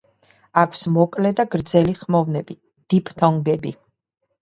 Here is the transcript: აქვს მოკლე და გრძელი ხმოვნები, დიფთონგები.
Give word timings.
აქვს 0.61 0.81
მოკლე 0.95 1.33
და 1.41 1.47
გრძელი 1.57 1.95
ხმოვნები, 2.01 2.59
დიფთონგები. 2.91 3.79